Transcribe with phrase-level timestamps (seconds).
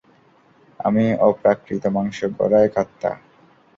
[0.79, 3.11] আমি অপ্রাকৃত মাংস গড়া এক আত্মা।